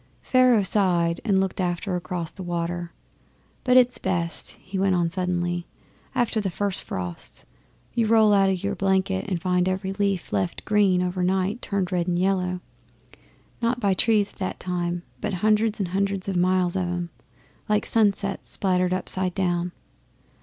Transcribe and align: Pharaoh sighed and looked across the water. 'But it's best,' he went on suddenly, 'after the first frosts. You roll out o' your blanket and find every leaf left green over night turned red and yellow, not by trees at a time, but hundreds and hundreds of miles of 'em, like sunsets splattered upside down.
Pharaoh 0.23 0.63
sighed 0.63 1.21
and 1.23 1.39
looked 1.39 1.59
across 1.59 2.31
the 2.31 2.41
water. 2.41 2.91
'But 3.63 3.77
it's 3.77 3.99
best,' 3.99 4.53
he 4.59 4.79
went 4.79 4.95
on 4.95 5.11
suddenly, 5.11 5.67
'after 6.15 6.41
the 6.41 6.49
first 6.49 6.81
frosts. 6.81 7.45
You 7.93 8.07
roll 8.07 8.33
out 8.33 8.49
o' 8.49 8.53
your 8.53 8.73
blanket 8.73 9.25
and 9.29 9.39
find 9.39 9.69
every 9.69 9.93
leaf 9.93 10.33
left 10.33 10.65
green 10.65 11.03
over 11.03 11.21
night 11.21 11.61
turned 11.61 11.91
red 11.91 12.07
and 12.07 12.17
yellow, 12.17 12.61
not 13.61 13.79
by 13.79 13.93
trees 13.93 14.33
at 14.41 14.55
a 14.55 14.57
time, 14.57 15.03
but 15.19 15.35
hundreds 15.45 15.77
and 15.79 15.89
hundreds 15.89 16.27
of 16.27 16.35
miles 16.35 16.75
of 16.75 16.81
'em, 16.87 17.11
like 17.69 17.85
sunsets 17.85 18.49
splattered 18.49 18.93
upside 18.93 19.35
down. 19.35 19.71